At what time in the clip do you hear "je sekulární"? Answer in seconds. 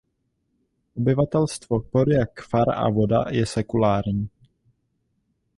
3.31-4.29